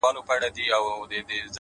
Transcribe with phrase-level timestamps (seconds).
[0.03, 1.49] هسې سترگي پـټـي دي ويــــده نــه ده ـ